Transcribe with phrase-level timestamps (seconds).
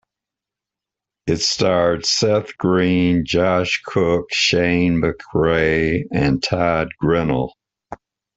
[1.27, 7.53] It starred Seth Green, Josh Cooke, Shane McRae, and Todd Grinnell.